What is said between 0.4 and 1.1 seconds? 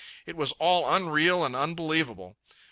all